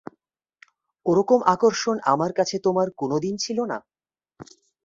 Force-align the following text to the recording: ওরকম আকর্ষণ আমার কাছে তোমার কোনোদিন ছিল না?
ওরকম 1.05 1.39
আকর্ষণ 1.53 1.95
আমার 2.05 2.31
কাছে 2.33 2.55
তোমার 2.59 2.87
কোনোদিন 3.01 3.33
ছিল 3.37 3.57
না? 3.65 3.77